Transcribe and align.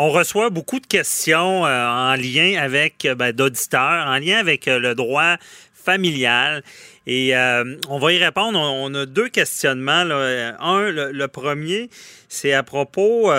On 0.00 0.10
reçoit 0.10 0.48
beaucoup 0.50 0.78
de 0.78 0.86
questions 0.86 1.66
euh, 1.66 1.88
en 1.88 2.14
lien 2.14 2.56
avec 2.56 3.04
euh, 3.04 3.16
ben, 3.16 3.32
d'auditeurs, 3.32 4.06
en 4.06 4.16
lien 4.18 4.38
avec 4.38 4.68
euh, 4.68 4.78
le 4.78 4.94
droit 4.94 5.34
familial. 5.74 6.62
Et 7.08 7.34
on 7.88 7.98
va 7.98 8.12
y 8.12 8.22
répondre. 8.22 8.60
On, 8.60 8.94
a 8.94 9.06
deux 9.06 9.30
questionnements. 9.30 10.04
Un, 10.60 10.90
le, 10.90 11.26
premier, 11.26 11.88
c'est 12.28 12.52
à 12.52 12.62
propos. 12.62 13.32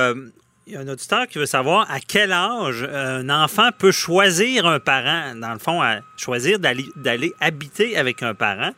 il 0.65 0.73
y 0.73 0.75
a 0.75 0.79
un 0.79 0.87
auditeur 0.87 1.27
qui 1.27 1.37
veut 1.37 1.45
savoir 1.45 1.85
à 1.91 1.99
quel 1.99 2.31
âge 2.31 2.83
un 2.91 3.29
enfant 3.29 3.69
peut 3.77 3.91
choisir 3.91 4.65
un 4.65 4.79
parent, 4.79 5.35
dans 5.35 5.53
le 5.53 5.59
fond, 5.59 5.81
choisir 6.17 6.57
d'aller 6.57 7.33
habiter 7.39 7.95
avec 7.95 8.23
un 8.23 8.33
parent. 8.33 8.71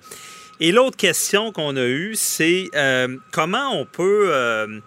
Et 0.60 0.74
l'autre 0.74 0.98
question 0.98 1.54
qu'on 1.54 1.77
a 1.77 1.86
eue, 1.86 2.16
c'est 2.16 2.70
comment 3.32 3.80
on 3.80 3.86
peut 3.86 4.82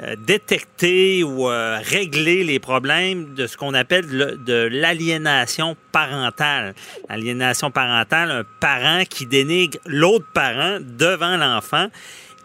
euh, 0.00 0.14
détecter 0.16 1.24
ou 1.24 1.50
euh, 1.50 1.78
régler 1.82 2.44
les 2.44 2.60
problèmes 2.60 3.34
de 3.34 3.48
ce 3.48 3.56
qu'on 3.56 3.74
appelle 3.74 4.06
de 4.06 4.68
l'aliénation 4.70 5.76
parentale. 5.90 6.74
L'aliénation 7.08 7.72
parentale, 7.72 8.30
un 8.30 8.44
parent 8.60 9.02
qui 9.10 9.26
dénigre 9.26 9.76
l'autre 9.86 10.26
parent 10.32 10.78
devant 10.80 11.36
l'enfant. 11.36 11.88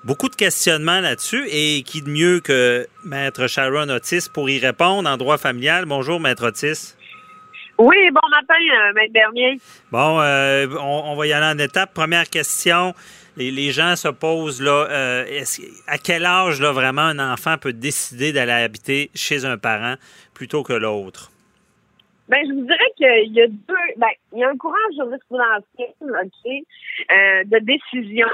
Beaucoup 0.03 0.30
de 0.30 0.36
questionnements 0.36 1.00
là-dessus 1.00 1.47
et 1.47 1.83
qui 1.83 2.02
de 2.02 2.09
mieux 2.09 2.39
que 2.39 2.88
Maître 3.05 3.45
Sharon 3.45 3.88
Otis 3.89 4.30
pour 4.33 4.50
y 4.50 4.58
répondre 4.58 5.08
en 5.08 5.17
droit 5.17 5.38
familial. 5.38 5.85
Bonjour, 5.85 6.19
Maître 6.19 6.47
Otis. 6.47 6.95
Oui, 7.78 7.97
bon 8.11 8.30
matin, 8.31 8.56
euh, 8.59 8.94
Maître 8.94 9.13
Bernier. 9.13 9.59
Bon, 9.91 10.19
on, 10.19 11.11
on, 11.11 11.16
va 11.16 11.28
y 11.28 11.33
aller 11.33 11.45
en 11.45 11.63
étape. 11.63 11.94
Première 11.94 12.31
question 12.31 12.95
les, 13.38 13.72
gens 13.72 13.95
se 13.95 14.08
posent 14.08 14.62
là, 14.62 14.88
euh, 14.89 15.44
à 15.88 15.98
quel 15.98 16.26
âge 16.26 16.62
là, 16.62 16.72
vraiment 16.72 17.02
un 17.02 17.34
enfant 17.34 17.58
peut 17.58 17.73
décider 17.73 18.31
d'aller 18.31 18.52
habiter 18.52 19.09
chez 19.16 19.45
un 19.45 19.58
parent 19.58 19.95
plutôt 20.34 20.64
que 20.64 20.73
l'autre? 20.73 21.31
Ben, 22.30 22.40
je 22.48 22.53
vous 22.53 22.62
dirais 22.62 22.92
qu'il 22.95 23.34
y 23.34 23.42
a 23.42 23.48
deux, 23.48 23.73
ben, 23.98 24.08
il 24.31 24.40
y 24.40 24.44
a 24.44 24.50
un 24.50 24.58
courant 24.58 24.75
jurisprudentiel, 24.95 25.94
OK, 26.02 26.52
euh, 27.12 27.44
de 27.45 27.59
décision. 27.59 28.28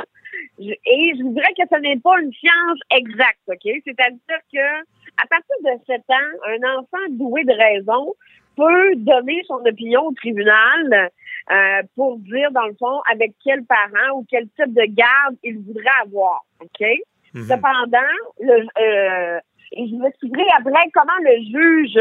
Et 0.60 1.14
je 1.18 1.24
vous 1.24 1.34
dirais 1.34 1.54
que 1.58 1.64
ce 1.70 1.80
n'est 1.80 1.98
pas 1.98 2.20
une 2.22 2.32
science 2.34 2.80
exacte, 2.92 3.40
OK? 3.48 3.64
C'est-à-dire 3.64 4.40
que, 4.54 4.80
à 5.18 5.28
partir 5.28 5.56
de 5.64 5.72
7 5.88 6.02
ans, 6.10 6.38
un 6.48 6.80
enfant 6.80 7.06
doué 7.10 7.44
de 7.46 7.54
raison 7.54 8.16
peut 8.60 8.96
donner 8.98 9.42
son 9.48 9.66
opinion 9.66 10.08
au 10.08 10.14
tribunal 10.14 11.10
euh, 11.52 11.82
pour 11.96 12.18
dire, 12.20 12.52
dans 12.52 12.68
le 12.68 12.76
fond, 12.78 13.02
avec 13.12 13.34
quel 13.44 13.64
parent 13.64 14.18
ou 14.18 14.26
quel 14.30 14.48
type 14.50 14.74
de 14.74 14.86
garde 14.94 15.36
il 15.44 15.60
voudrait 15.60 16.02
avoir. 16.04 16.44
OK? 16.60 16.86
Mhm. 17.34 17.44
Cependant, 17.44 18.16
le, 18.40 18.68
euh, 18.78 19.40
et 19.72 19.88
je 19.88 19.96
vous 19.96 20.06
expliquerai 20.06 20.46
après 20.58 20.90
comment 20.94 21.20
le 21.22 21.36
juge 21.44 22.00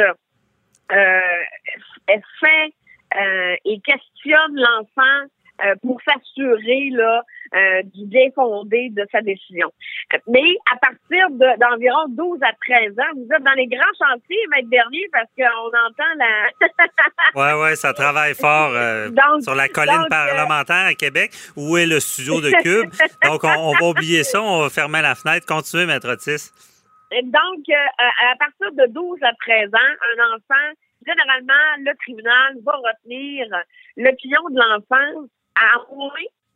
euh, 0.93 2.17
fait 2.41 2.73
euh, 3.17 3.57
et 3.65 3.81
questionne 3.81 4.55
l'enfant 4.55 5.27
pour 5.83 5.99
s'assurer 6.03 6.91
là 6.93 7.25
euh, 7.55 7.83
du 7.95 8.05
bien 8.07 8.29
fondé 8.35 8.91
de 8.91 9.07
sa 9.11 9.21
décision. 9.23 9.73
Mais 10.27 10.57
à 10.71 10.77
partir 10.77 11.31
d'environ 11.31 12.07
12 12.09 12.39
à 12.43 12.53
13 12.53 12.93
ans, 12.99 13.15
vous 13.17 13.29
êtes 13.35 13.43
dans 13.43 13.53
les 13.53 13.67
grands 13.67 13.83
chantiers, 13.99 14.37
maître 14.51 14.69
dernier, 14.69 15.09
parce 15.13 15.29
qu'on 15.37 15.69
entend 15.69 16.15
la... 16.17 17.55
ouais, 17.57 17.63
ouais, 17.63 17.77
ça 17.77 17.93
travaille 17.95 18.35
fort 18.35 18.73
euh, 18.75 19.11
sur 19.41 19.55
la 19.55 19.69
colline 19.69 20.07
parlementaire 20.11 20.87
à 20.87 20.95
Québec. 20.95 21.31
Où 21.57 21.77
est 21.77 21.87
le 21.87 22.01
studio 22.01 22.41
de 22.41 22.51
Cube? 22.63 22.91
Donc, 23.25 23.45
on, 23.45 23.73
va 23.73 23.89
oublier 23.89 24.25
ça, 24.25 24.43
on 24.43 24.61
va 24.61 24.71
fermer 24.71 25.01
la 25.01 25.15
fenêtre. 25.15 25.47
Continuez, 25.47 25.87
maître 25.87 26.09
Otis. 26.11 26.51
Donc, 27.25 27.65
à 27.71 28.37
partir 28.37 28.73
de 28.73 28.93
12 28.93 29.19
à 29.23 29.33
13 29.41 29.71
ans, 29.73 29.79
un 29.79 30.37
enfant, 30.37 30.75
généralement, 31.07 31.55
le 31.79 31.97
tribunal 31.97 32.57
va 32.65 32.73
retenir 32.73 33.47
l'opinion 33.97 34.41
de 34.51 34.59
l'enfant 34.59 35.29
à 35.57 35.95
moins, 35.95 36.11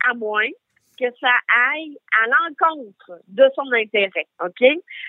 à 0.07 0.13
moins 0.13 0.49
que 0.97 1.05
ça 1.19 1.33
aille 1.71 1.97
à 2.23 2.27
l'encontre 2.27 3.21
de 3.27 3.49
son 3.55 3.71
intérêt, 3.73 4.27
OK? 4.43 4.63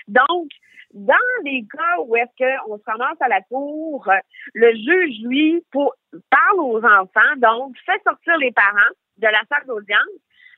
Donc, 0.07 0.49
dans 0.93 1.15
les 1.43 1.65
cas 1.71 2.01
où 2.05 2.15
est-ce 2.15 2.35
qu'on 2.37 2.77
se 2.77 2.83
ramasse 2.85 3.21
à 3.21 3.27
la 3.27 3.41
cour, 3.41 4.09
le 4.53 4.71
juge, 4.75 5.19
lui, 5.23 5.63
parle 5.71 6.59
aux 6.59 6.83
enfants, 6.83 7.35
donc 7.37 7.75
fait 7.85 8.01
sortir 8.03 8.37
les 8.37 8.51
parents 8.51 8.93
de 9.17 9.27
la 9.27 9.41
salle 9.49 9.65
d'audience. 9.67 9.99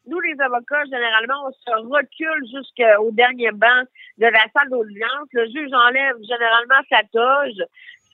Nous, 0.06 0.20
les 0.22 0.40
avocats, 0.40 0.86
généralement, 0.86 1.48
on 1.48 1.52
se 1.52 1.88
recule 1.88 2.46
jusqu'au 2.54 3.12
dernier 3.12 3.52
banc 3.52 3.84
de 4.18 4.26
la 4.26 4.46
salle 4.54 4.70
d'audience. 4.70 5.28
Le 5.34 5.46
juge 5.48 5.74
enlève 5.74 6.16
généralement 6.22 6.82
sa 6.90 7.02
toge, 7.12 7.68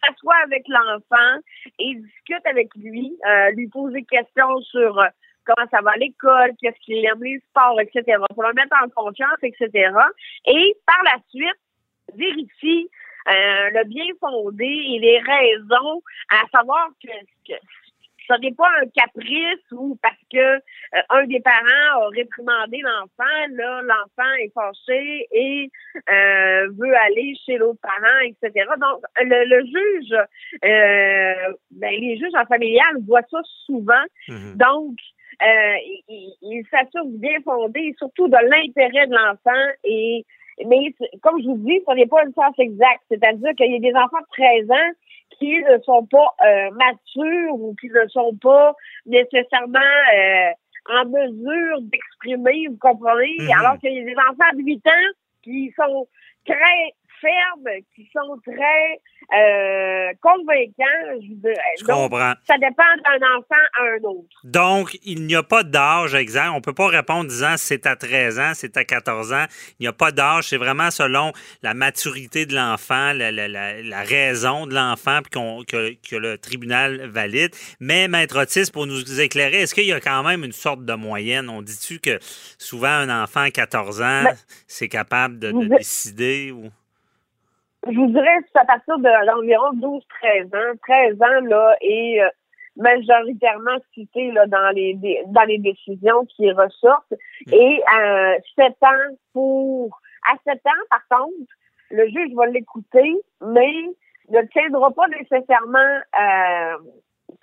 s'assoit 0.03 0.37
avec 0.43 0.63
l'enfant 0.67 1.39
et 1.79 1.95
discute 1.95 2.45
avec 2.45 2.69
lui, 2.75 3.15
euh, 3.27 3.51
lui 3.51 3.67
pose 3.67 3.93
des 3.93 4.05
questions 4.05 4.59
sur 4.61 4.99
euh, 4.99 5.07
comment 5.45 5.67
ça 5.71 5.81
va 5.81 5.91
à 5.91 5.97
l'école, 5.97 6.51
qu'est-ce 6.59 6.79
qu'il 6.81 7.05
aime 7.05 7.23
les 7.23 7.39
sports, 7.49 7.79
etc. 7.81 8.17
Pour 8.33 8.43
le 8.43 8.53
mettre 8.53 8.75
en 8.83 8.89
confiance, 8.89 9.37
etc. 9.41 9.91
Et 10.45 10.77
par 10.85 11.01
la 11.03 11.17
suite, 11.29 11.59
vérifie 12.15 12.89
euh, 13.27 13.69
le 13.71 13.83
bien 13.85 14.05
fondé 14.19 14.65
et 14.65 14.99
les 14.99 15.19
raisons 15.19 16.01
à 16.29 16.43
savoir 16.51 16.89
que, 17.01 17.11
que 17.47 17.57
ce 18.27 18.39
n'est 18.39 18.53
pas 18.53 18.69
un 18.81 18.87
caprice 18.87 19.71
ou 19.71 19.97
parce 20.01 20.17
que 20.31 20.37
euh, 20.37 21.01
un 21.09 21.25
des 21.25 21.39
parents 21.39 22.01
a 22.01 22.09
réprimandé 22.09 22.79
l'enfant, 22.81 23.47
là, 23.51 23.81
l'enfant 23.81 24.31
est 24.39 24.51
fâché 24.53 25.27
et 25.31 25.69
euh, 26.09 26.69
veut 26.77 26.95
aller 26.95 27.35
chez 27.45 27.57
l'autre 27.57 27.79
parent, 27.81 28.19
etc. 28.25 28.65
Donc, 28.79 29.01
le, 29.21 29.65
juge, 29.65 30.13
euh, 30.63 31.53
ben, 31.71 31.91
les 31.99 32.17
juges 32.17 32.35
en 32.35 32.45
familial 32.45 32.97
voient 33.05 33.25
ça 33.29 33.39
souvent. 33.65 34.03
Mm-hmm. 34.27 34.57
Donc, 34.57 34.95
euh, 35.41 35.75
il, 36.07 36.33
il 36.41 36.63
s'assure 36.69 37.05
bien 37.05 37.39
fondé, 37.43 37.93
surtout 37.97 38.27
de 38.27 38.37
l'intérêt 38.37 39.07
de 39.07 39.13
l'enfant 39.13 39.71
et 39.83 40.25
mais 40.65 40.93
comme 41.21 41.41
je 41.41 41.47
vous 41.47 41.57
dis, 41.57 41.81
ce 41.87 41.93
n'est 41.95 42.05
pas 42.05 42.23
une 42.23 42.33
science 42.33 42.57
exacte. 42.59 43.03
C'est-à-dire 43.09 43.51
qu'il 43.57 43.71
y 43.71 43.75
a 43.75 43.91
des 43.91 43.97
enfants 43.97 44.19
de 44.19 44.65
13 44.67 44.71
ans 44.71 44.91
qui 45.39 45.59
ne 45.63 45.79
sont 45.83 46.05
pas 46.05 46.27
euh, 46.45 46.69
matures 46.71 47.55
ou 47.55 47.75
qui 47.79 47.87
ne 47.87 48.07
sont 48.09 48.35
pas 48.41 48.75
nécessairement 49.05 49.79
euh, 49.79 50.51
en 50.89 51.05
mesure 51.05 51.81
d'exprimer, 51.81 52.67
vous 52.69 52.77
comprenez? 52.77 53.35
Mhm. 53.39 53.51
Alors 53.59 53.79
qu'il 53.79 53.93
y 53.93 54.01
a 54.01 54.03
des 54.03 54.15
enfants 54.15 54.55
de 54.55 54.63
8 54.63 54.87
ans 54.87 55.11
qui 55.41 55.73
sont 55.75 56.07
très 56.45 56.93
fermes, 57.23 57.81
qui 57.95 58.09
sont 58.13 58.37
très 58.45 58.99
euh, 59.33 60.11
convaincants. 60.21 61.19
Je, 61.79 61.83
comprends. 61.85 62.33
Ça 62.45 62.57
dépend 62.57 62.83
d'un 63.05 63.37
enfant 63.37 63.63
à 63.79 63.83
un 63.83 64.03
autre. 64.03 64.37
Donc, 64.43 64.97
il 65.03 65.25
n'y 65.25 65.35
a 65.35 65.43
pas 65.43 65.63
d'âge 65.63 66.13
exact. 66.13 66.49
On 66.49 66.57
ne 66.57 66.61
peut 66.61 66.73
pas 66.73 66.87
répondre 66.87 67.21
en 67.21 67.23
disant 67.23 67.55
c'est 67.57 67.85
à 67.87 67.95
13 67.95 68.39
ans, 68.39 68.51
c'est 68.53 68.75
à 68.77 68.83
14 68.83 69.33
ans. 69.33 69.45
Il 69.79 69.83
n'y 69.83 69.87
a 69.87 69.93
pas 69.93 70.11
d'âge. 70.11 70.49
C'est 70.49 70.57
vraiment 70.57 70.91
selon 70.91 71.31
la 71.61 71.73
maturité 71.73 72.45
de 72.45 72.53
l'enfant, 72.55 73.13
la, 73.13 74.03
raison 74.03 74.67
de 74.67 74.75
l'enfant 74.75 75.21
que, 75.21 75.93
que, 75.93 76.15
le 76.15 76.37
tribunal 76.37 77.07
valide. 77.07 77.55
Mais, 77.79 78.07
Maître 78.07 78.41
Otis, 78.41 78.69
pour 78.71 78.85
nous 78.85 79.21
éclairer, 79.21 79.61
est-ce 79.61 79.73
qu'il 79.73 79.85
y 79.85 79.93
a 79.93 79.99
quand 79.99 80.23
même 80.23 80.43
une 80.43 80.51
sorte 80.51 80.83
de 80.85 80.93
moyenne? 80.93 81.49
On 81.49 81.61
dit-tu 81.61 81.99
que 81.99 82.19
souvent 82.57 82.87
un 82.87 83.23
enfant 83.23 83.41
à 83.41 83.51
14 83.51 84.01
ans, 84.01 84.23
ben, 84.23 84.35
c'est 84.67 84.89
capable 84.89 85.39
de, 85.39 85.51
de 85.51 85.77
décider 85.77 86.51
ou 86.51 86.69
je 87.87 87.97
vous 87.97 88.07
dirais 88.07 88.39
c'est 88.51 88.59
à 88.59 88.65
partir 88.65 88.97
d'environ 88.97 89.73
12-13 89.73 90.55
ans. 90.55 90.77
13 90.87 91.21
ans, 91.21 91.45
là, 91.47 91.75
et 91.81 92.23
euh, 92.23 92.29
majoritairement 92.77 93.77
cité 93.93 94.31
là, 94.31 94.45
dans 94.47 94.73
les 94.73 94.97
dans 95.27 95.43
les 95.43 95.59
décisions 95.59 96.25
qui 96.25 96.51
ressortent. 96.51 97.13
Mm. 97.47 97.53
Et 97.53 97.83
euh, 97.97 98.35
7 98.55 98.73
ans 98.83 99.15
pour 99.33 99.99
à 100.31 100.35
7 100.45 100.61
ans, 100.65 100.83
par 100.89 101.19
contre, 101.19 101.51
le 101.91 102.07
juge 102.07 102.33
va 102.35 102.47
l'écouter, 102.47 103.13
mais 103.41 103.73
ne 104.29 104.41
tiendra 104.47 104.91
pas 104.91 105.07
nécessairement 105.09 105.99
euh, 106.19 106.77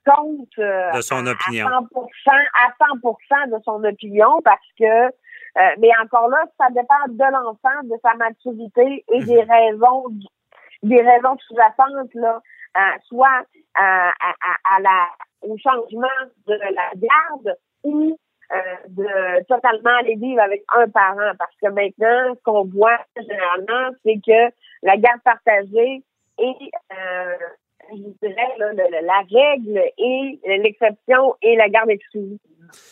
compte 0.07 0.59
euh, 0.59 0.93
de 0.93 1.01
son 1.01 1.27
opinion. 1.27 1.67
À 1.67 1.81
100%, 1.81 2.09
à 2.55 2.85
100% 2.95 3.51
de 3.51 3.63
son 3.65 3.85
opinion 3.85 4.41
parce 4.45 4.67
que 4.79 5.09
euh, 5.59 5.61
mais 5.79 5.91
encore 6.03 6.29
là, 6.29 6.45
ça 6.59 6.69
dépend 6.71 7.07
de 7.09 7.33
l'enfant, 7.33 7.83
de 7.85 7.95
sa 8.03 8.15
maturité 8.15 9.05
et 9.13 9.25
des 9.25 9.43
mhm. 9.43 9.51
raisons 9.51 10.05
des 10.83 11.03
raisons 11.03 11.37
sous-jacentes 11.47 12.15
là 12.15 12.41
soit 13.05 13.43
à, 13.75 14.11
à, 14.19 14.81
la, 14.81 15.09
au 15.43 15.59
changement 15.59 16.07
de 16.47 16.55
la 16.55 16.91
garde 16.95 17.59
ou 17.83 18.17
de 18.89 19.45
totalement 19.45 19.99
aller 19.99 20.15
vivre 20.15 20.41
avec 20.41 20.63
un 20.75 20.89
parent. 20.89 21.33
Parce 21.39 21.55
que 21.63 21.69
maintenant, 21.69 22.35
ce 22.35 22.43
qu'on 22.45 22.65
voit 22.65 23.01
généralement, 23.17 23.95
c'est 24.05 24.21
que 24.25 24.55
la 24.83 24.97
garde 24.97 25.21
partagée 25.23 26.03
est 26.39 26.71
je 27.93 28.27
dirais, 28.29 29.03
la 29.03 29.19
règle 29.31 29.83
et 29.99 30.41
l'exception 30.45 31.35
et 31.43 31.57
la 31.57 31.69
garde 31.69 31.91
exclusive. 31.91 32.39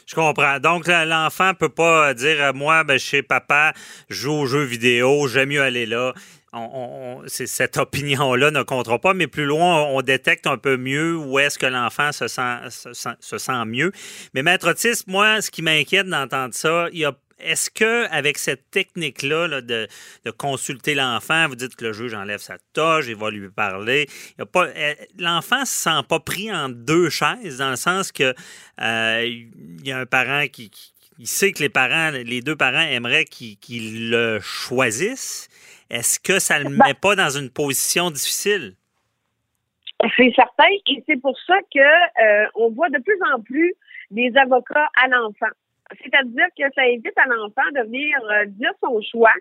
Je 0.06 0.14
comprends. 0.14 0.58
Donc, 0.58 0.86
l'enfant 0.86 1.54
peut 1.54 1.68
pas 1.68 2.14
dire, 2.14 2.42
euh, 2.42 2.52
moi, 2.52 2.84
ben, 2.84 2.98
chez 2.98 3.22
papa, 3.22 3.72
je 4.08 4.22
joue 4.22 4.32
aux 4.32 4.46
jeux 4.46 4.64
vidéo, 4.64 5.28
j'aime 5.28 5.50
mieux 5.50 5.62
aller 5.62 5.86
là. 5.86 6.14
On, 6.52 7.22
cette 7.26 7.76
opinion-là 7.78 8.50
ne 8.50 8.62
comptera 8.62 8.98
pas, 8.98 9.12
mais 9.14 9.26
plus 9.26 9.44
loin, 9.44 9.82
on 9.82 10.00
détecte 10.00 10.46
un 10.46 10.56
peu 10.56 10.76
mieux 10.76 11.16
où 11.16 11.38
est-ce 11.38 11.58
que 11.58 11.66
l'enfant 11.66 12.12
se 12.12 12.26
sent, 12.26 12.56
se 12.70 13.38
sent, 13.38 13.64
mieux. 13.66 13.92
Mais 14.34 14.42
Maître 14.42 14.70
Otis, 14.70 15.04
moi, 15.06 15.42
ce 15.42 15.50
qui 15.50 15.62
m'inquiète 15.62 16.06
d'entendre 16.06 16.54
ça, 16.54 16.88
il 16.92 17.00
y 17.00 17.04
a 17.04 17.12
est-ce 17.40 17.70
que 17.70 18.08
avec 18.10 18.38
cette 18.38 18.70
technique-là 18.70 19.60
de, 19.60 19.88
consulter 20.36 20.94
l'enfant, 20.94 21.48
vous 21.48 21.56
dites 21.56 21.76
que 21.76 21.86
le 21.86 21.92
juge 21.92 22.14
enlève 22.14 22.40
sa 22.40 22.58
toge, 22.72 23.08
il 23.08 23.16
va 23.16 23.30
lui 23.30 23.48
parler, 23.48 24.06
eh, 24.38 24.94
l'enfant 25.18 25.60
ne 25.60 25.64
se 25.64 25.72
sent 25.72 26.02
pas 26.08 26.20
pris 26.20 26.52
en 26.52 26.68
deux 26.68 27.10
chaises, 27.10 27.58
dans 27.58 27.70
le 27.70 27.76
sens 27.76 28.12
que 28.12 28.34
euh, 28.80 29.24
il 29.24 29.86
y 29.86 29.92
a 29.92 29.98
un 29.98 30.06
parent 30.06 30.46
qui, 30.52 30.70
sait 31.24 31.52
que 31.52 31.60
les 31.60 31.68
parents, 31.68 32.10
les 32.10 32.40
deux 32.40 32.56
parents 32.56 32.80
aimeraient 32.80 33.24
qu'il 33.24 34.10
le 34.10 34.38
choisisse. 34.40 35.48
Est-ce 35.90 36.20
que 36.20 36.38
ça 36.38 36.58
ne 36.58 36.70
le 36.70 36.76
ben 36.76 36.86
met 36.88 36.94
pas 36.94 37.16
dans 37.16 37.30
une 37.30 37.50
position 37.50 38.10
difficile? 38.10 38.74
C'est 40.16 40.32
certain, 40.36 40.68
et 40.86 41.02
c'est 41.06 41.20
pour 41.20 41.36
ça 41.46 41.56
que 41.74 41.80
euh, 41.80 42.46
on 42.54 42.70
voit 42.70 42.88
de 42.88 42.98
plus 42.98 43.18
en 43.34 43.40
plus 43.40 43.74
des 44.10 44.32
avocats 44.36 44.88
à 45.02 45.08
l'enfant. 45.08 45.52
C'est-à-dire 45.90 46.46
que 46.56 46.64
ça 46.74 46.86
évite 46.86 47.16
à 47.16 47.26
l'enfant 47.26 47.68
de 47.74 47.80
venir 47.86 48.16
euh, 48.30 48.44
dire 48.46 48.72
son 48.82 49.00
choix. 49.00 49.32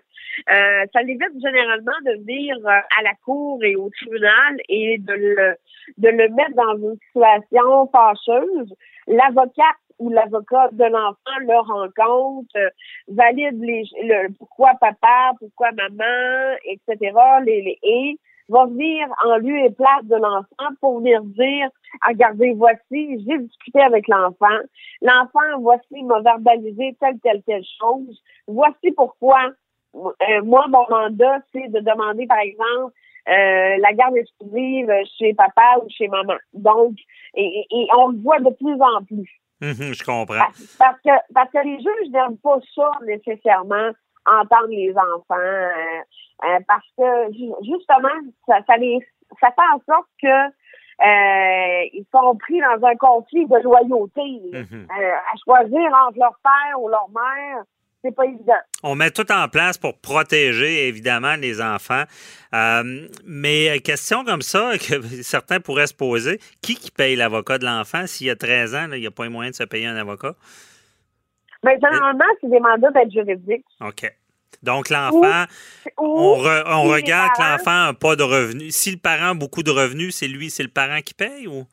Euh, 0.50 0.86
ça 0.92 1.02
l'évite 1.02 1.32
généralement 1.42 1.98
de 2.06 2.12
venir 2.20 2.56
euh, 2.64 2.70
à 2.98 3.02
la 3.02 3.12
cour 3.24 3.62
et 3.62 3.76
au 3.76 3.90
tribunal 3.90 4.56
et 4.68 4.98
de 4.98 5.12
le, 5.12 5.56
de 5.98 6.08
le 6.08 6.28
mettre 6.30 6.54
dans 6.54 6.76
une 6.76 6.96
situation 7.06 7.90
fâcheuse. 7.92 8.74
L'avocat 9.06 9.74
ou 9.98 10.10
l'avocat 10.10 10.68
de 10.72 10.84
l'enfant 10.84 11.38
le 11.40 11.58
rencontre, 11.58 12.56
valide 13.08 13.60
les, 13.60 13.82
le, 14.02 14.32
pourquoi 14.38 14.72
papa, 14.80 15.32
pourquoi 15.40 15.70
maman, 15.72 16.56
etc. 16.64 17.16
Les, 17.44 17.62
les, 17.62 17.78
et 17.82 18.18
va 18.48 18.66
venir 18.66 19.08
en 19.24 19.36
lieu 19.36 19.58
et 19.58 19.70
place 19.70 20.04
de 20.04 20.16
l'enfant 20.16 20.74
pour 20.80 21.00
venir 21.00 21.22
dire, 21.22 21.68
regardez, 22.06 22.52
voici, 22.54 23.24
j'ai 23.26 23.38
discuté 23.38 23.80
avec 23.80 24.08
l'enfant. 24.08 24.58
L'enfant, 25.02 25.60
voici, 25.60 26.02
m'a 26.04 26.20
verbalisé 26.20 26.96
telle, 27.00 27.18
telle, 27.20 27.42
telle 27.42 27.64
chose. 27.80 28.22
Voici 28.46 28.92
pourquoi, 28.96 29.50
euh, 29.94 30.42
moi, 30.44 30.66
mon 30.68 30.86
mandat, 30.88 31.40
c'est 31.52 31.68
de 31.68 31.80
demander, 31.80 32.26
par 32.26 32.38
exemple, 32.38 32.92
euh, 33.28 33.76
la 33.78 33.92
garde 33.92 34.16
exclusive 34.16 34.90
chez 35.18 35.34
papa 35.34 35.78
ou 35.82 35.88
chez 35.90 36.08
maman. 36.08 36.36
Donc, 36.54 36.94
et, 37.34 37.66
on 37.96 38.08
le 38.08 38.18
voit 38.18 38.40
de 38.40 38.50
plus 38.50 38.80
en 38.80 39.04
plus. 39.04 39.28
Mhm, 39.60 39.92
je 39.92 40.04
comprends. 40.04 40.46
Parce 40.78 41.00
que, 41.04 41.10
parce 41.34 41.50
que 41.50 41.58
les 41.64 41.78
juges 41.78 42.10
n'aiment 42.10 42.38
pas 42.38 42.58
ça 42.74 42.90
nécessairement 43.04 43.90
entendre 44.28 44.68
les 44.68 44.92
enfants 44.96 45.34
euh, 45.34 46.00
euh, 46.44 46.58
parce 46.66 46.86
que 46.96 47.32
justement 47.64 48.08
ça 48.46 48.58
ça, 48.66 48.76
les, 48.76 48.98
ça 49.40 49.48
fait 49.48 49.74
en 49.74 49.80
sorte 49.86 50.08
que 50.22 50.54
euh, 51.00 51.82
ils 51.92 52.06
sont 52.12 52.36
pris 52.36 52.60
dans 52.60 52.86
un 52.86 52.96
conflit 52.96 53.46
de 53.46 53.62
loyauté 53.62 54.20
mm-hmm. 54.20 54.86
à 54.90 55.36
choisir 55.44 55.92
entre 56.06 56.18
leur 56.18 56.38
père 56.42 56.80
ou 56.80 56.88
leur 56.88 57.08
mère 57.10 57.64
c'est 58.02 58.14
pas 58.14 58.24
évident. 58.26 58.58
On 58.82 58.94
met 58.94 59.10
tout 59.10 59.30
en 59.32 59.48
place 59.48 59.76
pour 59.76 59.98
protéger, 59.98 60.88
évidemment, 60.88 61.34
les 61.34 61.60
enfants. 61.60 62.04
mais 63.24 63.80
question 63.80 64.24
comme 64.24 64.42
ça, 64.42 64.72
que 64.78 65.02
certains 65.22 65.60
pourraient 65.60 65.86
se 65.86 65.94
poser, 65.94 66.38
qui 66.62 66.74
qui 66.74 66.90
paye 66.90 67.16
l'avocat 67.16 67.58
de 67.58 67.64
l'enfant? 67.64 68.06
S'il 68.06 68.28
y 68.28 68.30
a 68.30 68.36
13 68.36 68.74
ans, 68.74 68.86
il 68.92 69.00
n'y 69.00 69.06
a 69.06 69.10
pas 69.10 69.28
moyen 69.28 69.50
de 69.50 69.56
se 69.56 69.64
payer 69.64 69.86
un 69.86 69.96
avocat? 69.96 70.34
Bien, 71.62 71.74
généralement, 71.74 72.24
c'est 72.40 72.50
des 72.50 72.60
mandats 72.60 72.90
d'aide 72.90 73.10
juridique. 73.10 73.64
OK. 73.80 74.12
Donc, 74.62 74.90
l'enfant, 74.90 75.44
on, 75.96 76.34
regarde 76.34 77.30
que 77.36 77.42
l'enfant 77.42 77.86
n'a 77.86 77.94
pas 77.94 78.16
de 78.16 78.22
revenus. 78.22 78.74
Si 78.74 78.90
le 78.90 78.98
parent 78.98 79.30
a 79.30 79.34
beaucoup 79.34 79.62
de 79.62 79.70
revenus, 79.70 80.16
c'est 80.16 80.28
lui, 80.28 80.50
c'est 80.50 80.62
le 80.62 80.68
parent 80.68 81.00
qui 81.04 81.14
paye 81.14 81.46
ou? 81.46 81.64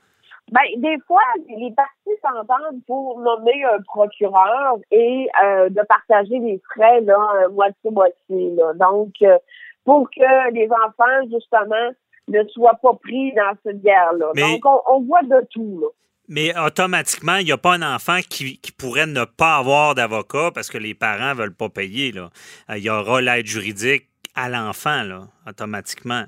Ben, 0.52 0.62
des 0.78 0.98
fois, 1.08 1.24
les 1.50 1.72
parties 1.72 2.20
s'entendent 2.22 2.84
pour 2.86 3.20
nommer 3.20 3.64
un 3.64 3.82
procureur 3.82 4.78
et 4.92 5.28
euh, 5.44 5.70
de 5.70 5.82
partager 5.90 6.38
les 6.38 6.62
frais, 6.72 7.02
là, 7.02 7.48
moitié-moitié, 7.52 8.56
Donc, 8.76 9.14
euh, 9.24 9.40
pour 9.86 10.08
que 10.12 10.54
les 10.54 10.70
enfants, 10.72 11.28
justement, 11.32 11.90
ne 12.28 12.44
soient 12.50 12.80
pas 12.82 12.94
pris 13.02 13.34
dans 13.34 13.54
cette 13.64 13.82
guerre-là. 13.82 14.32
Donc, 14.36 14.66
on, 14.66 14.82
on, 14.94 15.02
voit 15.02 15.24
de 15.24 15.46
tout, 15.50 15.80
là. 15.82 15.88
Mais 16.28 16.58
automatiquement, 16.58 17.38
il 17.38 17.46
n'y 17.46 17.52
a 17.52 17.58
pas 17.58 17.74
un 17.74 17.96
enfant 17.96 18.20
qui, 18.28 18.60
pourrait 18.78 19.06
ne 19.06 19.26
pas 19.26 19.58
avoir 19.58 19.96
d'avocat 19.96 20.52
parce 20.54 20.70
que 20.70 20.78
les 20.78 20.94
parents 20.94 21.30
ne 21.30 21.40
veulent 21.40 21.54
pas 21.54 21.70
payer. 21.70 22.12
Là. 22.12 22.30
Euh, 22.70 22.78
il 22.78 22.84
y 22.84 22.90
aura 22.90 23.22
l'aide 23.22 23.46
juridique 23.46 24.08
à 24.36 24.50
l'enfant, 24.50 25.04
là, 25.04 25.28
automatiquement. 25.48 26.26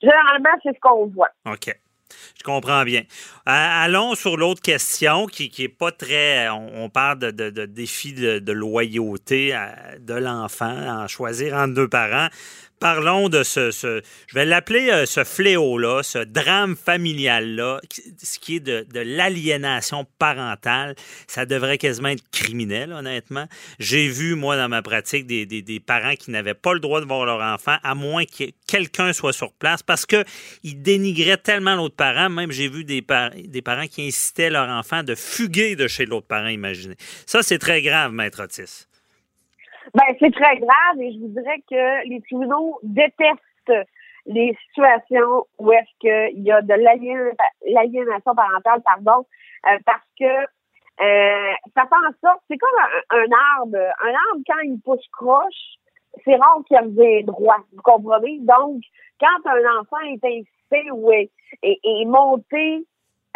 Généralement, 0.00 0.50
c'est 0.62 0.74
ce 0.74 0.80
qu'on 0.80 1.06
voit. 1.06 1.30
OK. 1.46 1.74
Je 2.38 2.42
comprends 2.44 2.84
bien. 2.84 3.02
Allons 3.46 4.14
sur 4.14 4.36
l'autre 4.36 4.62
question 4.62 5.26
qui 5.26 5.52
n'est 5.58 5.68
pas 5.68 5.90
très. 5.90 6.48
On, 6.48 6.88
parle 6.88 7.18
de, 7.18 7.30
de, 7.30 7.66
défi 7.66 8.12
de, 8.12 8.52
loyauté 8.52 9.54
euh, 9.54 9.66
de 9.98 10.14
l'enfant, 10.14 11.02
en 11.02 11.08
choisir 11.08 11.54
entre 11.54 11.74
deux 11.74 11.88
parents. 11.88 12.28
Parlons 12.78 13.30
de 13.30 13.42
ce, 13.42 13.70
je 13.70 14.34
vais 14.34 14.44
l'appeler 14.44 14.90
euh, 14.90 15.06
ce 15.06 15.24
fléau-là, 15.24 16.02
ce 16.02 16.18
drame 16.18 16.76
familial-là, 16.76 17.80
ce 18.22 18.38
qui 18.38 18.56
est 18.56 18.60
de, 18.60 18.86
l'aliénation 18.92 20.06
parentale. 20.18 20.94
Ça 21.26 21.46
devrait 21.46 21.78
quasiment 21.78 22.08
être 22.08 22.24
criminel, 22.30 22.92
honnêtement. 22.92 23.46
J'ai 23.78 24.08
vu, 24.08 24.34
moi, 24.34 24.56
dans 24.56 24.68
ma 24.68 24.82
pratique, 24.82 25.26
des, 25.26 25.82
parents 25.84 26.16
qui 26.16 26.30
n'avaient 26.30 26.54
pas 26.54 26.74
le 26.74 26.80
droit 26.80 27.00
de 27.00 27.06
voir 27.06 27.24
leur 27.24 27.40
enfant, 27.40 27.76
à 27.82 27.94
moins 27.94 28.24
que 28.24 28.44
quelqu'un 28.66 29.12
soit 29.12 29.32
sur 29.32 29.52
place, 29.52 29.82
parce 29.82 30.04
qu'ils 30.04 30.24
dénigraient 30.82 31.38
tellement 31.38 31.76
l'autre 31.76 31.96
parent. 31.96 32.28
Même 32.28 32.52
j'ai 32.52 32.68
vu 32.68 32.84
des, 32.84 33.04
des 33.44 33.62
parents 33.62 33.86
qui 33.86 34.06
incitaient 34.06 34.50
leur 34.50 34.68
enfant 34.68 35.02
de 35.02 35.14
fuguer 35.14 35.76
de 35.76 35.88
chez 35.88 36.04
l'autre 36.04 36.26
parent, 36.26 36.48
imaginez. 36.48 36.96
Ça, 37.24 37.42
c'est 37.42 37.58
très 37.58 37.80
grave, 37.80 38.12
Maître 38.12 38.42
Otis. 38.42 38.86
Ben, 39.94 40.16
c'est 40.18 40.32
très 40.32 40.56
grave 40.58 41.00
et 41.00 41.12
je 41.12 41.18
vous 41.20 41.28
dirais 41.28 41.62
que 41.68 42.08
les 42.08 42.20
tribunaux 42.22 42.78
détestent 42.82 43.86
les 44.26 44.56
situations 44.66 45.46
où 45.58 45.72
est-ce 45.72 45.90
qu'il 46.00 46.42
y 46.42 46.50
a 46.50 46.60
de 46.60 46.74
l'aliénation 46.74 48.34
parentale, 48.34 48.82
pardon, 48.82 49.24
euh, 49.66 49.78
parce 49.84 50.06
que 50.18 50.24
euh, 50.24 51.52
ça 51.74 51.82
fait 51.82 51.94
en 51.94 52.28
sorte, 52.28 52.42
c'est 52.50 52.58
comme 52.58 52.78
un, 53.10 53.26
arbre. 53.58 53.76
Un 53.76 54.08
arbre, 54.08 54.42
quand 54.46 54.60
il 54.64 54.80
pousse 54.80 55.06
croche, 55.12 55.78
c'est 56.24 56.34
rare 56.34 56.58
qu'il 56.66 57.00
ait 57.00 57.22
droit, 57.22 57.58
vous 57.72 57.82
comprenez? 57.82 58.38
Donc, 58.40 58.82
quand 59.20 59.50
un 59.50 59.80
enfant 59.80 60.00
est 60.06 60.24
incité 60.24 60.90
ou 60.90 61.12
est, 61.12 61.30
est 61.62 62.04
monté 62.06 62.86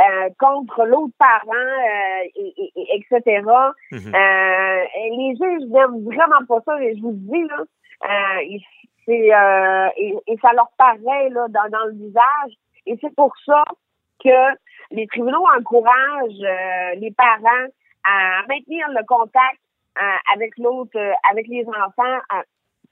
euh, 0.01 0.31
contre 0.39 0.87
l'autre 0.87 1.13
parent, 1.19 1.53
euh, 1.53 2.25
et, 2.35 2.73
etc. 2.95 3.43
Mhm. 3.91 4.15
Euh, 4.15 4.85
les 5.11 5.37
juges 5.37 5.69
n'aiment 5.69 6.05
vraiment 6.05 6.45
pas 6.49 6.61
ça, 6.65 6.83
et 6.83 6.97
je 6.97 7.03
vous 7.03 7.13
dis, 7.13 7.45
là, 7.45 7.65
c'est, 9.05 9.29
et, 10.27 10.39
ça 10.41 10.53
leur 10.55 10.71
paraît 10.79 11.29
là, 11.29 11.49
dans, 11.49 11.69
dans 11.69 11.85
le 11.87 11.93
visage. 11.93 12.53
Et 12.87 12.97
c'est 13.03 13.15
pour 13.15 13.35
ça 13.45 13.63
que 14.25 14.57
les 14.91 15.07
tribunaux 15.09 15.45
encouragent 15.59 16.47
les 16.97 17.11
parents 17.11 17.69
à 18.05 18.47
maintenir 18.49 18.87
le 18.89 19.05
contact 19.07 19.61
avec 20.33 20.57
l'autre, 20.57 20.99
avec 21.31 21.47
les 21.49 21.67
enfants 21.67 22.19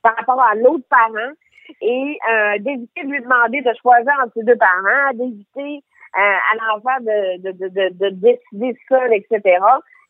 par 0.03 0.15
rapport 0.17 0.43
à 0.43 0.55
l'autre 0.57 0.85
parent 0.91 1.33
et 1.81 2.19
d'éviter 2.61 3.03
de 3.05 3.09
lui 3.09 3.23
demander 3.23 3.63
de 3.63 3.73
choisir 3.81 4.13
entre 4.23 4.33
ces 4.35 4.43
deux 4.43 4.57
parents, 4.57 5.13
d'éviter 5.15 5.83
à, 6.15 6.55
l'enfant 6.57 7.01
de, 7.01 7.43
de, 7.43 7.53
de, 7.53 7.89
de, 7.99 8.09
décider 8.11 8.79
seul, 8.89 9.13
etc. 9.13 9.59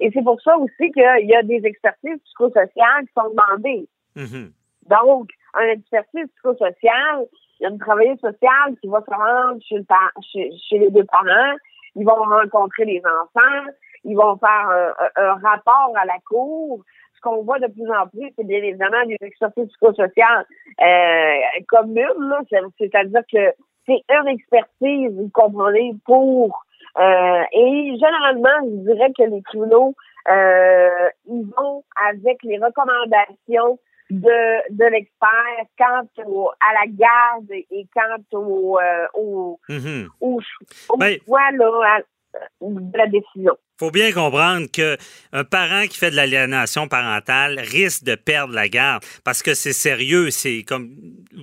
Et 0.01 0.11
c'est 0.13 0.23
pour 0.23 0.41
ça 0.41 0.57
aussi 0.57 0.93
qu'il 0.93 1.27
y 1.27 1.35
a 1.35 1.43
des 1.43 1.61
expertises 1.65 2.19
psychosociales 2.25 3.07
qui 3.07 3.13
sont 3.17 3.31
demandées. 3.31 3.89
Mm-hmm. 4.17 4.51
Donc, 4.89 5.31
un 5.55 5.69
expertise 5.69 6.27
psychosociale, 6.35 7.27
il 7.61 7.65
y 7.65 7.67
a 7.67 7.71
une 7.71 7.79
travailleuse 7.79 8.21
sociale 8.21 8.77
qui 8.81 8.89
va 8.89 9.01
se 9.01 9.15
rendre 9.15 9.61
chez, 9.63 9.85
chez, 10.33 10.51
chez, 10.69 10.79
les 10.79 10.91
deux 10.91 11.05
parents, 11.05 11.57
ils 11.97 12.05
vont 12.05 12.15
rencontrer 12.15 12.85
les 12.85 13.03
enfants, 13.05 13.71
ils 14.05 14.17
vont 14.17 14.39
faire 14.39 14.95
un, 15.17 15.35
rapport 15.35 15.93
à 15.97 16.05
la 16.05 16.19
cour. 16.29 16.83
Ce 17.17 17.21
qu'on 17.21 17.43
voit 17.43 17.59
de 17.59 17.67
plus 17.67 17.91
en 17.91 18.07
plus, 18.07 18.33
c'est 18.37 18.47
bien 18.47 18.63
évidemment 18.63 19.05
des 19.07 19.19
expertises 19.21 19.67
psychosociales 19.67 20.47
euh, 20.81 21.61
communes, 21.67 22.35
c'est-à-dire 22.79 23.23
que 23.33 23.53
c'est 23.89 24.03
une 24.11 24.29
expertise, 24.29 25.11
vous 25.17 25.31
comprenez, 25.33 25.95
pour 26.05 26.65
euh, 26.99 27.43
et 27.53 27.93
généralement, 27.99 28.59
je 28.65 28.93
dirais 28.93 29.11
que 29.17 29.23
les 29.25 29.43
tribunaux, 29.43 29.95
euh, 30.31 30.89
ils 31.27 31.47
vont 31.57 31.83
avec 32.09 32.39
les 32.43 32.59
recommandations 32.59 33.79
de, 34.11 34.73
de 34.75 34.85
l'expert 34.87 35.65
quant 35.79 36.07
au, 36.27 36.49
à 36.49 36.73
la 36.75 36.87
garde 36.91 37.51
et 37.51 37.87
quant 37.95 38.39
au, 38.39 38.79
euh, 38.81 39.07
au, 39.15 39.61
Mhm. 39.69 40.09
au, 40.21 40.41
au 40.89 40.97
Ben- 40.97 41.19
choix 41.27 41.51
là, 41.53 41.97
à- 41.97 42.01
de 42.61 42.97
la 42.99 43.07
décision. 43.07 43.57
faut 43.81 43.91
bien 43.91 44.13
comprendre 44.13 44.67
que 44.73 44.97
un 45.33 45.45
parent 45.45 45.83
qui 45.89 45.99
fait 45.99 46.11
de 46.11 46.17
l'aliénation 46.17 46.89
parentale 46.89 47.59
risque 47.61 48.05
de 48.05 48.17
perdre 48.17 48.55
la 48.55 48.69
garde 48.69 49.03
parce 49.25 49.43
que 49.43 49.55
c'est 49.55 49.73
sérieux. 49.73 50.31
C'est 50.31 50.63
comme 50.63 50.91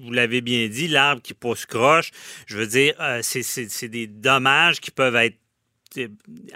vous 0.06 0.12
l'avez 0.14 0.42
bien 0.42 0.68
dit, 0.68 0.88
l'arbre 0.88 1.22
qui 1.22 1.34
pousse 1.34 1.66
croche. 1.66 2.12
Je 2.48 2.58
veux 2.58 2.68
dire, 2.68 2.94
euh, 3.00 3.20
c'est- 3.22 3.86
des 3.88 4.08
dommages 4.08 4.80
qui 4.80 4.92
peuvent 4.92 5.16
être 5.16 5.38
euh, 5.98 6.08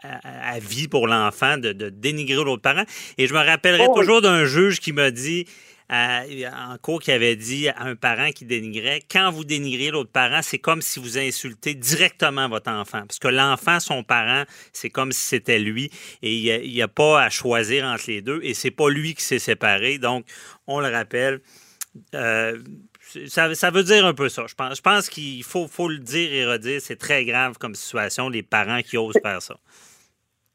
à, 0.03 0.51
à 0.53 0.59
vie 0.59 0.87
pour 0.89 1.07
l'enfant 1.07 1.57
de, 1.57 1.71
de 1.71 1.89
dénigrer 1.89 2.43
l'autre 2.43 2.61
parent. 2.61 2.83
Et 3.17 3.27
je 3.27 3.33
me 3.33 3.39
rappellerai 3.39 3.85
Oh 3.87 3.93
oui. 3.95 4.01
toujours 4.01 4.21
d'un 4.21 4.45
juge 4.45 4.79
qui 4.79 4.91
m'a 4.91 5.11
dit 5.11 5.45
euh, 5.91 6.49
en 6.53 6.77
cours 6.77 7.01
qui 7.01 7.11
avait 7.11 7.35
dit 7.35 7.67
à 7.69 7.81
un 7.83 7.95
parent 7.95 8.29
qui 8.31 8.45
dénigrait 8.45 9.01
quand 9.09 9.31
vous 9.31 9.43
dénigrez 9.43 9.89
l'autre 9.89 10.11
parent, 10.11 10.41
c'est 10.43 10.59
comme 10.59 10.81
si 10.83 10.99
vous 10.99 11.17
insultez 11.17 11.73
directement 11.73 12.47
votre 12.47 12.69
enfant. 12.69 13.01
Parce 13.07 13.17
que 13.17 13.27
l'enfant, 13.29 13.79
son 13.79 14.03
parent, 14.03 14.43
c'est 14.71 14.89
comme 14.91 15.11
si 15.11 15.21
c'était 15.25 15.57
lui. 15.57 15.89
Et 16.21 16.35
il 16.35 16.71
n'y 16.71 16.81
a, 16.83 16.87
pas 16.87 17.23
à 17.23 17.29
choisir 17.31 17.85
entre 17.85 18.03
les 18.07 18.21
deux. 18.21 18.39
Et 18.43 18.53
c'est 18.53 18.69
pas 18.71 18.89
lui 18.89 19.15
qui 19.15 19.23
s'est 19.23 19.39
séparé. 19.39 19.97
Donc, 19.97 20.25
on 20.67 20.79
le 20.79 20.89
rappelle. 20.89 21.39
euh, 22.13 22.59
ça, 23.27 23.71
veut 23.71 23.83
dire 23.83 24.05
un 24.05 24.13
peu 24.13 24.29
ça. 24.29 24.43
Je 24.47 24.55
pense, 24.55 24.77
je 24.77 24.81
pense 24.81 25.09
qu'il 25.09 25.43
faut, 25.43 25.87
le 25.87 25.97
dire 25.97 26.31
et 26.33 26.45
redire. 26.45 26.79
C'est 26.81 26.99
très 26.99 27.25
grave 27.25 27.57
comme 27.57 27.75
situation, 27.75 28.29
les 28.29 28.43
parents 28.43 28.81
qui 28.81 28.97
osent 28.97 29.19
faire 29.21 29.41
ça. 29.41 29.55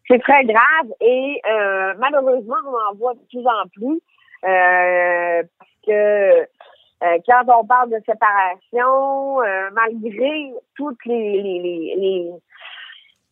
C'est 0.09 0.21
très 0.21 0.45
grave 0.45 0.93
et 1.01 1.41
euh, 1.51 1.95
malheureusement, 1.99 2.57
on 2.67 2.93
en 2.93 2.95
voit 2.95 3.15
de 3.15 3.21
plus 3.31 3.47
en 3.47 3.67
plus 3.69 4.01
euh, 4.45 5.43
parce 5.59 5.71
que 5.87 6.41
euh, 6.43 7.19
quand 7.27 7.59
on 7.59 7.65
parle 7.65 7.91
de 7.91 7.99
séparation, 8.07 9.39
malgré 9.73 10.53
toutes 10.77 11.05
les 11.07 12.31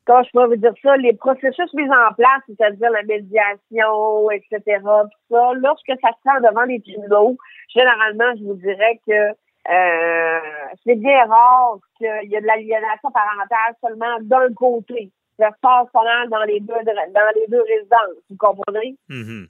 comment 0.07 0.23
je 0.25 0.31
pourrais 0.31 0.47
vous 0.49 0.57
dire 0.57 0.73
ça, 0.83 0.97
les 0.97 1.13
processus 1.15 1.73
mis 1.75 1.89
en 1.89 2.13
place, 2.15 2.43
c'est-à-dire 2.47 2.91
la 2.91 3.03
médiation, 3.03 4.31
etc., 4.31 4.61
tout 4.83 5.35
ça, 5.35 5.53
lorsque 5.55 5.93
ça 6.01 6.11
se 6.11 6.29
rend 6.29 6.41
devant 6.41 6.63
les 6.65 6.81
tribunaux, 6.81 7.37
généralement, 7.75 8.33
je 8.39 8.45
vous 8.45 8.55
dirais 8.55 9.01
que 9.07 9.31
euh, 9.71 10.41
c'est 10.85 10.97
bien 10.97 11.25
rare 11.27 11.77
qu'il 11.99 12.31
y 12.31 12.35
ait 12.35 12.41
de 12.41 12.47
l'aliénation 12.47 13.11
parentale 13.13 13.75
seulement 13.81 14.19
d'un 14.23 14.53
côté. 14.55 15.11
Ça 15.39 15.49
se 15.51 15.61
passe 15.61 15.87
pas 15.93 16.03
mal 16.05 16.29
dans 16.29 16.43
les 16.45 16.61
deux 16.61 16.75
dans 16.85 17.33
les 17.37 17.47
deux 17.49 17.63
résidences, 17.63 18.23
vous 18.29 18.37
comprenez? 18.37 18.97
Mhm. 19.09 19.47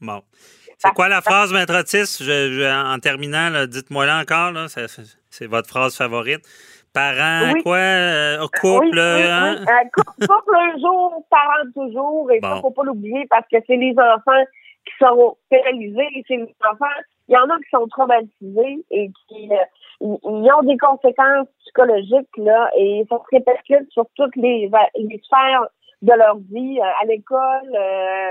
Bon. 0.00 0.22
C'est 0.78 0.92
quoi 0.94 1.08
la 1.08 1.20
phrase, 1.20 1.52
Maître 1.52 1.78
Otis? 1.78 2.18
Je- 2.24 2.52
je- 2.52 2.94
en 2.94 2.98
terminant, 3.00 3.66
dites-moi 3.66 4.06
là 4.06 4.20
encore. 4.22 4.52
C'est 5.28 5.46
votre 5.46 5.68
phrase 5.68 5.94
favorite. 5.94 6.40
Parents, 6.92 7.52
Oui. 7.54 7.62
quoi? 7.62 7.76
euh, 7.76 8.38
couple, 8.60 8.80
oui, 8.86 8.90
oui, 8.92 8.98
hein? 8.98 9.56
Euh, 9.60 9.88
couple, 9.92 10.10
couple 10.28 10.56
un 10.56 10.78
jour, 10.78 11.24
parents 11.30 11.70
toujours, 11.74 12.30
et 12.32 12.40
ça, 12.40 12.54
Bon. 12.54 12.60
faut 12.62 12.70
pas 12.70 12.82
l'oublier 12.84 13.26
parce 13.30 13.46
que 13.48 13.56
c'est 13.66 13.76
les 13.76 13.94
enfants 13.98 14.44
qui 14.84 14.92
sont 14.98 15.36
pénalisés, 15.50 16.24
c'est 16.26 16.36
les 16.36 16.54
enfants, 16.70 16.86
il 17.28 17.34
y 17.34 17.38
en 17.38 17.48
a 17.48 17.56
qui 17.58 17.70
sont 17.70 17.86
traumatisés 17.88 18.84
et 18.90 19.10
qui 19.28 19.48
euh, 19.52 19.56
ils 20.00 20.50
ont 20.52 20.62
des 20.62 20.78
conséquences 20.78 21.46
psychologiques 21.60 22.36
là, 22.38 22.70
et 22.76 23.04
ça 23.08 23.18
se 23.18 23.36
répercute 23.36 23.90
sur 23.92 24.06
toutes 24.16 24.34
les, 24.36 24.66
va- 24.68 24.88
les 24.96 25.20
sphères 25.24 25.66
de 26.02 26.12
leur 26.12 26.38
vie, 26.50 26.80
euh, 26.80 27.02
à 27.02 27.04
l'école, 27.06 27.76
euh, 27.78 28.30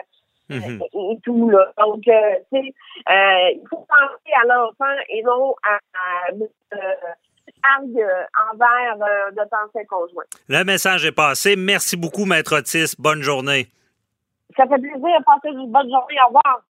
Mhm. 0.52 0.82
et, 0.82 1.12
et 1.14 1.20
tout 1.24 1.48
là. 1.52 1.72
Donc, 1.78 2.02
euh, 2.08 2.36
tu 2.52 2.60
sais, 2.60 2.74
euh, 3.08 3.50
il 3.54 3.62
faut 3.70 3.86
penser 3.88 4.34
à 4.42 4.48
l'enfant 4.48 5.00
et 5.10 5.22
non 5.22 5.54
à, 5.62 5.76
à 5.76 6.32
euh, 6.34 6.78
argue 7.78 8.02
envers 8.52 8.96
euh, 9.02 9.32
notre 9.36 9.56
ancien 9.66 9.86
conjoint. 9.86 10.24
Le 10.48 10.64
message 10.64 11.06
est 11.06 11.12
passé. 11.12 11.56
Merci 11.56 11.98
beaucoup, 11.98 12.26
Maître 12.26 12.58
Otis. 12.58 12.96
Bonne 12.98 13.22
journée. 13.22 13.68
Ça 14.56 14.64
fait 14.68 14.80
plaisir. 14.80 15.18
Passez 15.26 15.54
une 15.54 15.72
bonne 15.72 15.90
journée. 15.90 16.18
Au 16.24 16.28
revoir. 16.28 16.62